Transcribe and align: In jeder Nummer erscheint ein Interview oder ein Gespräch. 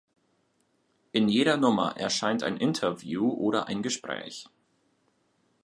In 1.11 1.29
jeder 1.29 1.57
Nummer 1.57 1.95
erscheint 1.95 2.41
ein 2.41 2.57
Interview 2.57 3.29
oder 3.29 3.67
ein 3.67 3.83
Gespräch. 3.83 4.47